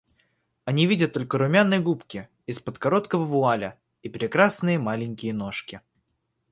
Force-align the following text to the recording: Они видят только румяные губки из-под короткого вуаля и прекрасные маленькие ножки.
Они 0.65 0.87
видят 0.87 1.13
только 1.13 1.37
румяные 1.37 1.79
губки 1.79 2.27
из-под 2.47 2.79
короткого 2.79 3.23
вуаля 3.23 3.77
и 4.01 4.09
прекрасные 4.09 4.79
маленькие 4.79 5.31
ножки. 5.31 5.79